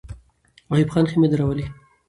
ایوب 0.71 0.89
خان 0.93 1.05
خېمې 1.09 1.27
درولې. 1.31 1.65